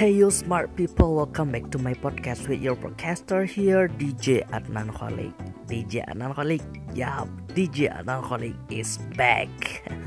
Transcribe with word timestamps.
Hey 0.00 0.16
you 0.16 0.32
smart 0.32 0.72
people, 0.80 1.12
welcome 1.12 1.52
back 1.52 1.68
to 1.68 1.76
my 1.76 1.92
podcast 1.92 2.48
with 2.48 2.64
your 2.64 2.72
podcaster 2.72 3.44
here 3.44 3.84
DJ 4.00 4.40
Adnan 4.48 4.88
Kholik. 4.96 5.36
DJ 5.68 6.08
Adnan 6.08 6.32
Kholik, 6.32 6.64
yap, 6.96 7.28
DJ 7.52 7.92
Adnan 7.92 8.24
Kholik 8.24 8.56
is 8.72 8.96
back. 9.20 9.52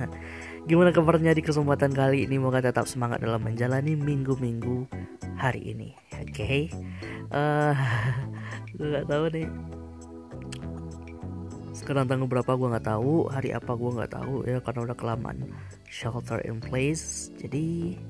Gimana 0.66 0.90
kabarnya 0.90 1.38
di 1.38 1.46
kesempatan 1.46 1.94
kali 1.94 2.26
ini? 2.26 2.42
Moga 2.42 2.66
tetap 2.66 2.90
semangat 2.90 3.22
dalam 3.22 3.46
menjalani 3.46 3.94
minggu-minggu 3.94 4.90
hari 5.38 5.78
ini. 5.78 5.94
Oke, 6.26 6.26
okay? 6.34 6.62
uh, 7.30 7.78
gue 8.74 8.98
gak 8.98 9.06
tahu 9.06 9.30
nih. 9.30 9.46
Sekarang 11.78 12.10
tanggal 12.10 12.26
berapa 12.26 12.50
gue 12.50 12.66
nggak 12.66 12.90
tahu, 12.90 13.30
hari 13.30 13.54
apa 13.54 13.78
gue 13.78 13.92
nggak 13.94 14.14
tahu 14.18 14.42
ya 14.50 14.58
karena 14.58 14.90
udah 14.90 14.98
kelamaan 14.98 15.54
shelter 15.86 16.42
in 16.50 16.58
place. 16.58 17.30
Jadi 17.38 18.02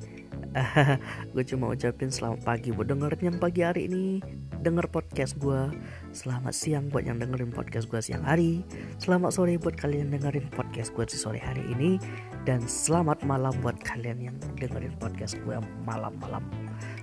gue 1.34 1.44
cuma 1.50 1.74
ucapin 1.74 2.14
selamat 2.14 2.46
pagi 2.46 2.70
buat 2.70 2.86
dengerin 2.86 3.34
yang 3.34 3.38
pagi 3.42 3.66
hari 3.66 3.90
ini. 3.90 4.22
Denger 4.62 4.86
podcast 4.88 5.36
gue 5.42 5.74
selamat 6.14 6.54
siang 6.54 6.86
buat 6.94 7.04
yang 7.04 7.18
dengerin 7.18 7.50
podcast 7.50 7.90
gue 7.90 8.00
siang 8.00 8.22
hari. 8.22 8.62
Selamat 9.02 9.34
sore 9.34 9.58
buat 9.58 9.74
kalian 9.74 10.14
dengerin 10.14 10.54
podcast 10.54 10.94
gue 10.94 11.10
di 11.10 11.18
sore 11.18 11.42
hari 11.42 11.66
ini. 11.74 11.98
Dan 12.46 12.70
selamat 12.70 13.26
malam 13.26 13.52
buat 13.66 13.82
kalian 13.82 14.30
yang 14.30 14.36
dengerin 14.62 14.94
podcast 15.02 15.42
gue 15.42 15.58
malam-malam. 15.90 16.46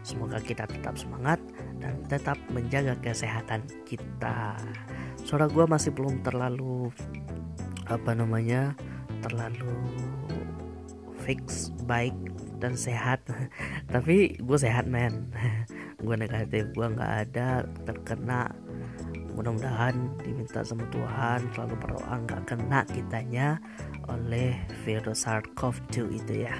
Semoga 0.06 0.38
kita 0.38 0.70
tetap 0.70 0.94
semangat 0.94 1.42
dan 1.82 1.98
tetap 2.06 2.38
menjaga 2.54 2.94
kesehatan 3.02 3.66
kita. 3.82 4.54
Suara 5.26 5.50
gue 5.50 5.66
masih 5.66 5.90
belum 5.90 6.22
terlalu 6.22 6.94
apa 7.90 8.14
namanya 8.14 8.78
terlalu 9.26 9.74
fix 11.26 11.74
baik 11.84 12.14
dan 12.60 12.76
sehat 12.76 13.24
tapi 13.94 14.36
gue 14.38 14.58
sehat 14.60 14.86
men 14.86 15.32
gue 16.04 16.16
negatif 16.16 16.68
gue 16.76 16.86
nggak 16.86 17.14
ada 17.28 17.64
terkena 17.88 18.52
mudah-mudahan 19.34 19.96
diminta 20.20 20.60
sama 20.60 20.84
Tuhan 20.92 21.48
selalu 21.56 21.74
berdoa 21.80 22.14
nggak 22.28 22.42
kena 22.44 22.84
kitanya 22.84 23.56
oleh 24.12 24.52
virus 24.84 25.24
SARS-CoV-2 25.24 25.96
itu 26.12 26.34
ya 26.44 26.54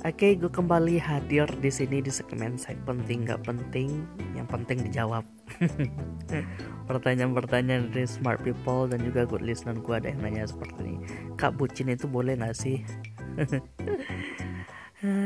Oke, 0.00 0.32
gue 0.32 0.48
kembali 0.48 0.96
hadir 0.96 1.44
di 1.60 1.68
sini 1.68 2.00
di 2.00 2.08
segmen 2.08 2.56
saya 2.56 2.72
penting 2.88 3.28
nggak 3.28 3.44
penting, 3.44 4.08
yang 4.32 4.48
penting 4.48 4.80
dijawab. 4.80 5.28
Pertanyaan-pertanyaan 6.88 7.92
dari 7.92 8.08
smart 8.08 8.40
people 8.40 8.88
dan 8.88 9.04
juga 9.04 9.28
good 9.28 9.44
listener 9.44 9.76
gue 9.76 9.92
ada 9.92 10.08
yang 10.08 10.24
nanya 10.24 10.48
seperti 10.48 10.88
ini. 10.88 10.98
Kak 11.36 11.60
bucin 11.60 11.92
itu 11.92 12.08
boleh 12.08 12.32
nggak 12.32 12.56
sih? 12.56 12.80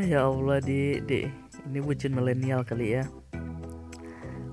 Ya 0.07 0.31
Allah 0.31 0.63
di 0.63 1.03
di 1.03 1.27
ini 1.67 1.83
bucin 1.83 2.15
milenial 2.15 2.63
kali 2.63 2.95
ya. 2.95 3.11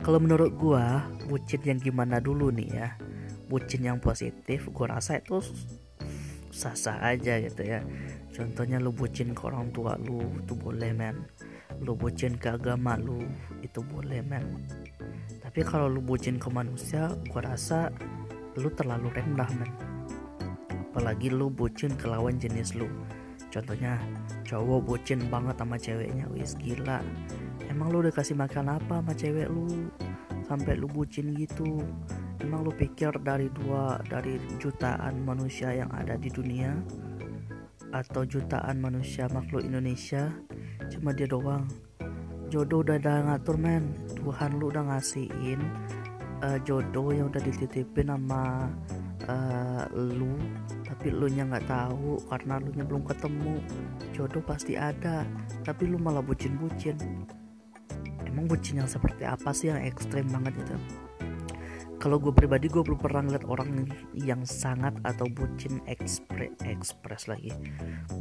Kalau 0.02 0.17
menurut 0.17 0.58
gua 0.58 1.05
bucin 1.30 1.61
yang 1.61 1.78
gimana 1.78 2.17
dulu 2.17 2.50
nih 2.50 2.69
ya? 2.73 2.97
Bucin 3.45 3.86
yang 3.86 4.02
positif 4.02 4.66
gua 4.73 4.97
rasa 4.97 5.22
itu 5.22 5.38
sah-sah 6.50 7.05
aja 7.05 7.38
gitu 7.38 7.61
ya. 7.61 7.86
Contohnya 8.33 8.81
lu 8.81 8.89
bucin 8.89 9.38
ke 9.38 9.45
orang 9.45 9.69
tua 9.69 9.94
lu 10.02 10.25
itu 10.41 10.58
boleh 10.58 10.89
men. 10.89 11.30
Lu 11.85 11.94
bucin 11.94 12.41
ke 12.41 12.58
agama 12.58 12.97
lu 12.97 13.22
itu 13.61 13.85
boleh 13.85 14.25
men. 14.25 14.66
Tapi 15.38 15.61
kalau 15.61 15.85
lu 15.85 16.02
bucin 16.02 16.41
ke 16.41 16.50
manusia 16.50 17.13
gua 17.30 17.53
rasa 17.53 17.94
lu 18.58 18.73
terlalu 18.73 19.13
rendah 19.13 19.53
men. 19.53 19.69
Apalagi 20.89 21.30
lu 21.30 21.53
bucin 21.53 21.94
ke 21.94 22.09
lawan 22.09 22.41
jenis 22.41 22.73
lu 22.73 22.89
contohnya 23.52 23.99
cowok 24.47 24.80
bucin 24.88 25.19
banget 25.27 25.55
sama 25.59 25.75
ceweknya 25.75 26.25
wis 26.31 26.55
gila. 26.57 27.03
Emang 27.67 27.91
lu 27.91 28.03
udah 28.03 28.16
kasih 28.16 28.35
makan 28.35 28.79
apa 28.79 29.03
sama 29.03 29.13
cewek 29.13 29.51
lu? 29.51 29.91
Sampai 30.47 30.79
lu 30.79 30.88
bucin 30.88 31.35
gitu. 31.35 31.84
Emang 32.41 32.66
lu 32.66 32.73
pikir 32.73 33.13
dari 33.22 33.51
dua 33.53 34.01
dari 34.07 34.40
jutaan 34.57 35.22
manusia 35.22 35.75
yang 35.75 35.91
ada 35.94 36.17
di 36.17 36.31
dunia 36.31 36.73
atau 37.91 38.23
jutaan 38.23 38.79
manusia 38.79 39.28
makhluk 39.29 39.67
Indonesia 39.67 40.31
cuma 40.88 41.11
dia 41.11 41.28
doang. 41.28 41.67
Jodoh 42.51 42.84
udah 42.84 43.00
ada 43.00 43.23
ngatur 43.28 43.56
men. 43.56 43.95
Tuhan 44.19 44.59
lu 44.59 44.72
udah 44.72 44.84
ngasihin 44.91 45.59
uh, 46.44 46.59
jodoh 46.66 47.13
yang 47.16 47.31
udah 47.31 47.40
dititipin 47.40 48.11
sama 48.11 48.67
uh, 49.29 49.85
lu 49.94 50.35
tapi 51.01 51.17
lu 51.17 51.34
nya 51.34 51.50
nggak 51.50 51.66
tahu 51.66 52.22
karena 52.29 52.62
lu 52.62 52.69
nya 52.78 52.85
belum 52.85 53.09
ketemu. 53.09 53.57
Jodoh 54.13 54.45
pasti 54.45 54.78
ada 54.78 55.25
tapi 55.66 55.89
lu 55.89 55.97
malah 55.97 56.22
bucin-bucin. 56.22 56.94
Emang 58.22 58.45
bucin 58.45 58.78
yang 58.78 58.85
seperti 58.85 59.25
apa 59.25 59.50
sih 59.50 59.73
yang 59.73 59.81
ekstrem 59.81 60.29
banget 60.29 60.61
itu? 60.61 60.78
Kalau 61.97 62.22
gue 62.22 62.29
pribadi 62.29 62.69
gue 62.69 62.85
belum 62.85 63.01
pernah 63.01 63.25
ngeliat 63.25 63.50
orang 63.50 63.90
yang 64.13 64.45
sangat 64.45 64.94
atau 65.01 65.25
bucin 65.25 65.81
ekspres 65.90 66.53
ekspres 66.69 67.25
lagi. 67.25 67.50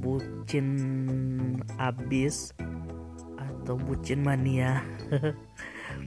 Bucin 0.01 0.73
abis 1.77 2.57
atau 3.37 3.77
bucin 3.77 4.25
mania. 4.25 4.81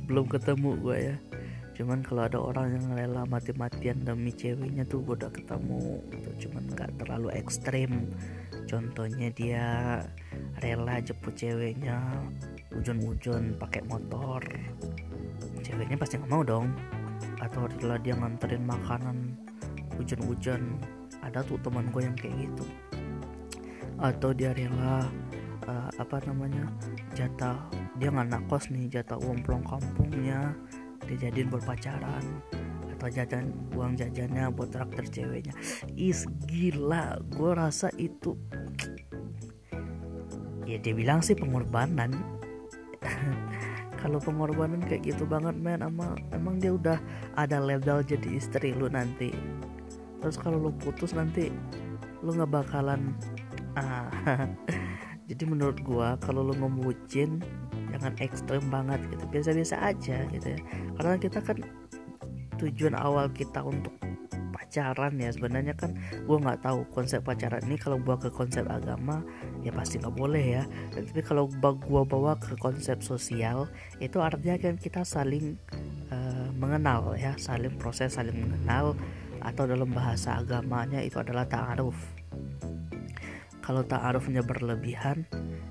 Belum 0.10 0.26
ketemu 0.26 0.74
gue 0.82 0.98
ya 0.98 1.16
cuman 1.84 2.00
kalau 2.00 2.24
ada 2.24 2.40
orang 2.40 2.80
yang 2.80 2.96
rela 2.96 3.28
mati-matian 3.28 4.08
demi 4.08 4.32
ceweknya 4.32 4.88
tuh 4.88 5.04
gue 5.04 5.20
udah 5.20 5.28
ketemu 5.36 6.00
gitu. 6.16 6.48
Cuman 6.48 6.64
nggak 6.72 6.96
terlalu 6.96 7.28
ekstrim. 7.36 8.08
Contohnya 8.72 9.28
dia 9.36 9.66
rela 10.64 11.04
jemput 11.04 11.36
ceweknya 11.36 12.00
hujan-hujan 12.72 13.60
pakai 13.60 13.84
motor. 13.84 14.40
Ceweknya 15.60 16.00
pasti 16.00 16.24
nggak 16.24 16.32
mau 16.32 16.40
dong. 16.40 16.72
Atau 17.44 17.68
rela 17.68 18.00
dia 18.00 18.16
nganterin 18.16 18.64
makanan 18.64 19.36
hujan-hujan. 20.00 20.80
Ada 21.20 21.44
tuh 21.44 21.60
teman 21.60 21.92
gue 21.92 22.00
yang 22.08 22.16
kayak 22.16 22.48
gitu. 22.48 22.64
Atau 24.00 24.32
dia 24.32 24.56
rela 24.56 25.04
uh, 25.68 25.92
apa 26.00 26.24
namanya 26.32 26.64
jatah 27.12 27.60
dia 28.00 28.08
nggak 28.08 28.30
nakos 28.32 28.72
nih 28.72 28.88
jatah 28.88 29.20
uang 29.20 29.44
pulang 29.44 29.68
kampungnya 29.68 30.56
dijadiin 31.08 31.52
buat 31.52 31.64
pacaran 31.68 32.24
atau 32.96 33.08
jajan 33.12 33.52
uang 33.76 34.00
jajannya 34.00 34.48
buat 34.56 34.72
traktir 34.72 35.06
ceweknya. 35.12 35.54
Is 36.00 36.24
gila 36.48 37.20
gue 37.28 37.52
rasa 37.52 37.92
itu 38.00 38.40
ya 40.64 40.80
dia 40.80 40.94
bilang 40.96 41.20
sih 41.20 41.36
pengorbanan. 41.36 42.16
Kalau 44.04 44.20
pengorbanan 44.20 44.84
kayak 44.84 45.16
gitu 45.16 45.24
banget 45.24 45.56
men 45.56 45.80
emang 45.80 46.20
emang 46.36 46.60
dia 46.60 46.76
udah 46.76 47.00
ada 47.40 47.60
level 47.64 48.04
jadi 48.04 48.36
istri 48.36 48.76
lu 48.76 48.92
nanti. 48.92 49.32
Terus 50.20 50.40
kalau 50.40 50.60
lu 50.60 50.72
putus 50.76 51.16
nanti 51.16 51.52
lu 52.24 52.32
nggak 52.32 52.52
bakalan 52.52 53.12
ah, 53.76 54.08
jadi 55.30 55.44
menurut 55.44 55.84
gua 55.84 56.16
kalau 56.24 56.44
lu 56.44 56.56
ngebucin 56.56 57.44
jangan 57.94 58.14
ekstrem 58.18 58.66
banget 58.74 59.00
gitu. 59.14 59.24
Biasa-biasa 59.30 59.76
aja 59.94 60.18
gitu 60.34 60.48
ya. 60.58 60.60
Karena 60.98 61.16
kita 61.22 61.40
kan 61.46 61.58
tujuan 62.58 62.98
awal 62.98 63.30
kita 63.30 63.62
untuk 63.62 63.94
pacaran 64.54 65.14
ya 65.22 65.30
sebenarnya 65.30 65.78
kan 65.78 65.94
gue 66.26 66.38
nggak 66.38 66.66
tahu 66.66 66.82
konsep 66.90 67.22
pacaran 67.22 67.62
ini. 67.70 67.78
Kalau 67.78 68.02
bawa 68.02 68.18
ke 68.18 68.34
konsep 68.34 68.66
agama 68.66 69.22
ya 69.62 69.70
pasti 69.70 70.02
nggak 70.02 70.18
boleh 70.18 70.62
ya. 70.62 70.64
Tapi 70.90 71.22
kalau 71.22 71.46
gue 71.46 72.04
bawa 72.10 72.34
ke 72.42 72.58
konsep 72.58 73.06
sosial 73.06 73.70
itu 74.02 74.18
artinya 74.18 74.58
kan 74.58 74.82
kita 74.82 75.06
saling 75.06 75.62
uh, 76.10 76.50
mengenal 76.58 77.14
ya. 77.14 77.38
Saling 77.38 77.78
proses 77.78 78.18
saling 78.18 78.34
mengenal 78.34 78.98
atau 79.44 79.68
dalam 79.68 79.92
bahasa 79.92 80.40
agamanya 80.40 81.04
itu 81.04 81.20
adalah 81.20 81.44
ta'aruf 81.44 82.23
kalau 83.64 83.80
ta'arufnya 83.88 84.44
berlebihan 84.44 85.24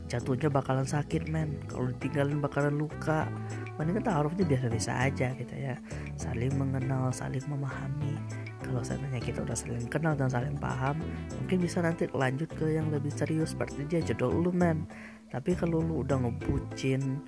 jatuhnya 0.09 0.49
bakalan 0.49 0.89
sakit 0.89 1.29
men. 1.29 1.61
Kalau 1.69 1.93
ditinggalin 1.93 2.41
bakalan 2.41 2.81
luka. 2.81 3.29
Mendingan 3.77 4.05
taarufnya 4.05 4.45
biasa-biasa 4.45 4.93
aja 5.09 5.33
gitu 5.37 5.55
ya. 5.57 5.77
Saling 6.17 6.53
mengenal 6.57 7.09
saling 7.13 7.45
memahami. 7.49 8.17
Kalau 8.61 8.81
seandainya 8.81 9.21
kita 9.21 9.45
udah 9.45 9.57
saling 9.57 9.89
kenal 9.89 10.13
dan 10.17 10.29
saling 10.29 10.57
paham 10.57 11.01
mungkin 11.41 11.59
bisa 11.61 11.81
nanti 11.85 12.09
lanjut 12.13 12.49
ke 12.57 12.77
yang 12.77 12.89
lebih 12.93 13.13
serius. 13.13 13.57
Seperti 13.57 13.89
dia 13.89 14.01
jodoh 14.01 14.33
lu 14.33 14.53
men. 14.53 14.89
Tapi 15.33 15.57
kalau 15.57 15.81
lu 15.81 16.05
udah 16.05 16.21
ngebucin 16.21 17.21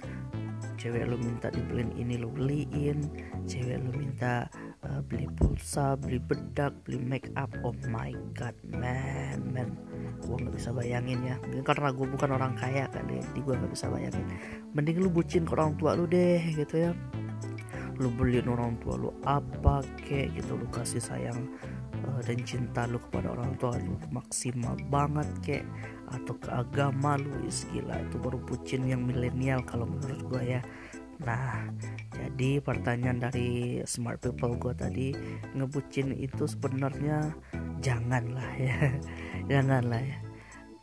cewek 0.76 1.08
lu 1.08 1.16
minta 1.16 1.48
dibeliin 1.48 1.92
ini 1.96 2.20
lu 2.20 2.28
beliin. 2.28 3.04
Cewek 3.48 3.80
lu 3.80 3.92
minta 3.96 4.48
uh, 4.84 5.00
beli 5.04 5.26
pulsa 5.34 5.96
beli 5.96 6.20
bedak 6.20 6.72
beli 6.84 7.00
make 7.00 7.28
up. 7.34 7.50
Oh 7.64 7.74
my 7.88 8.12
god 8.36 8.54
man 8.68 9.40
man. 9.50 9.72
Gue 10.24 10.36
nggak 10.40 10.54
bisa 10.56 10.70
bayangin 10.72 11.20
ya. 11.24 11.36
Mungkin 11.44 11.64
karena 11.64 11.92
gue 11.92 12.06
bukan 12.08 12.30
orang 12.36 12.52
kaya 12.56 12.88
kali 12.88 13.20
ya, 13.20 13.22
jadi 13.32 13.40
gue 13.40 13.54
nggak 13.60 13.72
bisa 13.72 13.86
bayangin. 13.92 14.24
Mending 14.72 14.96
lu 15.00 15.08
bucin 15.12 15.44
ke 15.44 15.52
orang 15.56 15.76
tua 15.76 15.96
lu 15.96 16.04
deh 16.08 16.40
gitu 16.54 16.90
ya. 16.90 16.92
Lu 18.00 18.10
beliin 18.10 18.48
orang 18.50 18.76
tua 18.82 18.94
lu 18.96 19.10
apa 19.24 19.84
kek 20.00 20.32
gitu. 20.36 20.56
Lu 20.56 20.66
kasih 20.72 21.00
sayang 21.00 21.38
uh, 22.08 22.20
dan 22.24 22.38
cinta 22.42 22.88
lu 22.88 22.98
kepada 22.98 23.32
orang 23.36 23.54
tua 23.60 23.76
lu 23.78 24.00
maksimal 24.10 24.74
banget 24.88 25.28
kek. 25.44 25.64
Atau 26.10 26.36
ke 26.40 26.48
agama 26.50 27.20
lu 27.20 27.32
is 27.44 27.68
gila. 27.70 28.00
Itu 28.00 28.16
baru 28.18 28.40
bucin 28.42 28.88
yang 28.88 29.04
milenial 29.04 29.60
kalau 29.64 29.84
menurut 29.84 30.20
gue 30.26 30.58
ya. 30.58 30.60
Nah 31.22 31.70
jadi 32.34 32.58
pertanyaan 32.58 33.22
dari 33.22 33.78
smart 33.86 34.18
people 34.18 34.58
gue 34.58 34.74
tadi 34.74 35.14
ngebucin 35.54 36.18
itu 36.18 36.50
sebenarnya 36.50 37.30
janganlah 37.78 38.50
ya. 38.58 38.90
Janganlah 39.54 40.02
ya. 40.02 40.18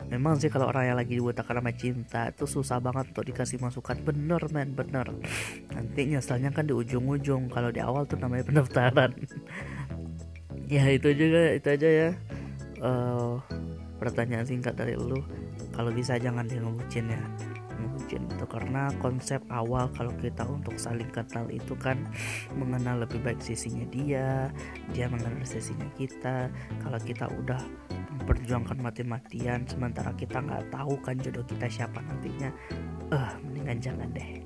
Memang 0.08 0.40
sih 0.40 0.48
kalau 0.48 0.72
orang 0.72 0.88
yang 0.88 0.98
lagi 1.04 1.20
dibuta 1.20 1.44
karena 1.44 1.68
cinta 1.76 2.32
itu 2.32 2.48
susah 2.48 2.80
banget 2.80 3.12
untuk 3.12 3.28
dikasih 3.28 3.60
masukan. 3.60 4.00
Bener 4.00 4.40
men 4.56 4.72
bener. 4.72 5.12
Nanti 5.76 6.08
nyeselnya 6.08 6.56
kan 6.56 6.72
di 6.72 6.72
ujung-ujung. 6.72 7.52
Kalau 7.52 7.68
di 7.68 7.84
awal 7.84 8.08
tuh 8.08 8.16
namanya 8.16 8.48
pendaftaran. 8.48 9.12
Ya 10.72 10.88
itu 10.88 11.12
juga 11.12 11.52
itu 11.52 11.68
aja 11.68 11.90
ya. 11.92 12.10
Uh, 12.80 13.44
pertanyaan 14.00 14.48
singkat 14.48 14.72
dari 14.72 14.96
lu. 14.96 15.20
Kalau 15.76 15.92
bisa 15.92 16.16
jangan 16.16 16.48
dia 16.48 16.64
ngebucin 16.64 17.12
ya 17.12 17.51
ngebucin 18.42 18.50
itu 18.50 18.50
karena 18.50 18.90
konsep 18.98 19.42
awal 19.54 19.86
kalau 19.94 20.14
kita 20.18 20.44
untuk 20.50 20.74
saling 20.78 21.10
kenal 21.14 21.46
itu 21.54 21.78
kan 21.78 21.98
mengenal 22.58 23.06
lebih 23.06 23.22
baik 23.22 23.38
sisinya 23.42 23.86
dia 23.94 24.50
dia 24.94 25.06
mengenal 25.10 25.46
sisinya 25.46 25.86
kita. 25.98 26.50
Kalau 26.82 27.00
kita 27.00 27.30
udah 27.30 27.62
memperjuangkan 28.22 28.78
mati-matian 28.82 29.70
sementara 29.70 30.14
kita 30.18 30.42
nggak 30.42 30.74
tahu 30.74 30.98
kan 31.06 31.18
jodoh 31.22 31.46
kita 31.46 31.70
siapa 31.70 32.02
nantinya 32.02 32.50
eh 33.12 33.16
uh, 33.16 33.32
mendingan 33.46 33.78
jangan 33.78 34.10
deh. 34.14 34.42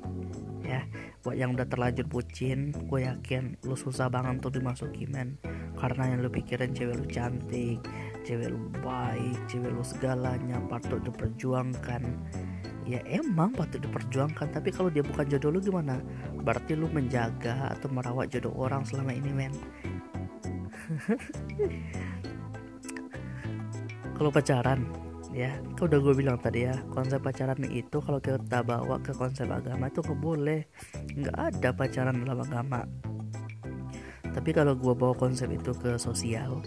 Ya 0.66 0.82
buat 1.22 1.38
yang 1.38 1.54
udah 1.54 1.70
terlanjur 1.70 2.10
bucin 2.10 2.74
gue 2.74 3.06
yakin 3.06 3.58
lu 3.64 3.78
susah 3.78 4.10
banget 4.10 4.42
untuk 4.44 4.60
dimasuki 4.60 5.08
men. 5.08 5.38
Karena 5.76 6.16
yang 6.16 6.26
lu 6.26 6.30
pikirin 6.32 6.74
cewek 6.74 6.96
lu 6.98 7.06
cantik 7.08 7.80
cewek 8.26 8.50
lu 8.50 8.74
baik 8.82 9.38
cewek 9.46 9.70
lu 9.70 9.86
segalanya 9.86 10.58
patut 10.66 10.98
diperjuangkan 11.06 12.02
ya 12.86 13.02
emang 13.10 13.52
patut 13.52 13.82
diperjuangkan. 13.82 14.54
Tapi 14.54 14.70
kalau 14.72 14.94
dia 14.94 15.02
bukan 15.02 15.26
jodoh 15.26 15.50
lu 15.58 15.60
gimana? 15.60 16.00
Berarti 16.38 16.78
lu 16.78 16.88
menjaga 16.94 17.74
atau 17.74 17.90
merawat 17.90 18.30
jodoh 18.32 18.54
orang 18.56 18.86
selama 18.86 19.12
ini 19.12 19.34
men. 19.34 19.54
Kalau 24.16 24.32
pacaran 24.32 24.88
ya 25.36 25.52
kan 25.76 25.92
udah 25.92 26.00
gue 26.00 26.16
bilang 26.16 26.40
tadi 26.40 26.64
ya 26.64 26.80
konsep 26.96 27.20
pacaran 27.20 27.60
itu 27.68 28.00
kalau 28.00 28.24
kita 28.24 28.64
bawa 28.64 28.96
ke 29.04 29.12
konsep 29.12 29.44
agama 29.52 29.92
itu 29.92 30.00
nggak 30.00 30.22
boleh. 30.24 30.64
Nggak 31.12 31.36
ada 31.36 31.76
pacaran 31.76 32.24
dalam 32.24 32.40
agama. 32.40 32.88
Tapi 34.32 34.56
kalau 34.56 34.80
gue 34.80 34.96
bawa 34.96 35.12
konsep 35.12 35.52
itu 35.52 35.76
ke 35.76 36.00
sosial 36.00 36.64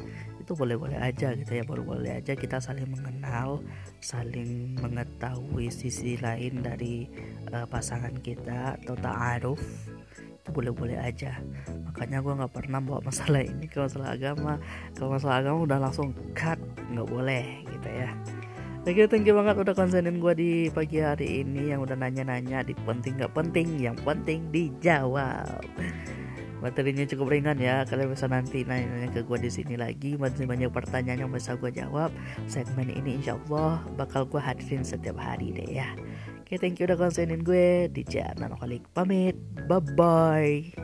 itu 0.49 0.56
boleh-boleh 0.56 0.97
aja 0.97 1.37
gitu 1.37 1.61
ya 1.61 1.65
boleh-boleh 1.69 2.25
aja 2.25 2.32
kita 2.32 2.56
saling 2.56 2.88
mengenal 2.88 3.61
saling 3.99 4.79
mengetahui 4.79 5.71
sisi 5.71 6.15
lain 6.19 6.62
dari 6.62 7.06
uh, 7.50 7.67
pasangan 7.67 8.15
kita 8.23 8.79
atau 8.83 8.95
ta'aruf 8.99 9.59
itu 10.49 10.50
boleh-boleh 10.56 10.97
aja. 10.97 11.45
Makanya 11.93 12.25
gue 12.25 12.33
nggak 12.41 12.55
pernah 12.56 12.81
bawa 12.81 13.05
masalah 13.05 13.45
ini 13.45 13.69
ke 13.69 13.85
masalah 13.85 14.17
agama. 14.17 14.56
Kalau 14.97 15.12
masalah 15.12 15.37
agama 15.45 15.59
udah 15.69 15.79
langsung 15.83 16.17
cut 16.33 16.56
nggak 16.89 17.09
boleh 17.09 17.45
gitu 17.69 17.89
ya. 17.93 18.11
Oke, 18.89 19.05
okay, 19.05 19.06
thank 19.11 19.29
you 19.29 19.37
banget 19.37 19.61
udah 19.61 19.75
konsenin 19.77 20.17
gue 20.17 20.33
di 20.33 20.51
pagi 20.73 21.05
hari 21.05 21.44
ini 21.44 21.77
yang 21.77 21.85
udah 21.85 21.93
nanya-nanya 21.93 22.65
di 22.65 22.73
penting 22.89 23.21
gak 23.21 23.37
penting, 23.37 23.77
yang 23.77 23.99
penting 24.01 24.49
dijawab. 24.49 25.61
Materinya 26.58 27.06
cukup 27.06 27.31
ringan 27.31 27.58
ya, 27.62 27.87
kalian 27.87 28.10
bisa 28.10 28.26
nanti 28.26 28.66
nanya-nanya 28.66 29.14
ke 29.14 29.22
gue 29.22 29.38
di 29.38 29.50
sini 29.50 29.78
lagi. 29.78 30.19
Masih 30.19 30.46
banyak 30.46 30.75
pertanyaan 30.75 31.26
yang 31.26 31.32
bisa 31.32 31.55
gue 31.55 31.70
jawab. 31.70 32.10
Segmen 32.50 32.90
ini 32.90 33.22
insya 33.22 33.38
Allah 33.46 33.82
bakal 33.94 34.26
gue 34.26 34.43
hadirin 34.43 34.82
setiap 34.82 35.19
hari 35.19 35.55
deh 35.55 35.78
ya. 35.78 35.94
Oke, 36.43 36.56
okay, 36.56 36.58
thank 36.58 36.81
you 36.82 36.88
udah 36.88 36.99
konsenin 36.99 37.44
gue. 37.44 37.87
di 37.93 38.02
channel 38.02 38.56
Kalik 38.58 38.82
pamit. 38.96 39.37
Bye 39.69 39.82
bye. 39.94 40.75